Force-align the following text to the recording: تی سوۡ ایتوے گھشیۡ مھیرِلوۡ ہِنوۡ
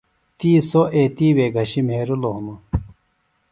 تی 0.37 0.49
سوۡ 0.69 0.87
ایتوے 0.95 1.45
گھشیۡ 1.55 1.85
مھیرِلوۡ 1.87 2.35
ہِنوۡ 2.35 2.59